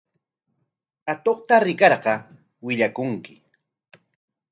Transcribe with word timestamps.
Atuqta 1.11 1.55
rikarqa 1.65 2.13
willakunki. 2.65 3.35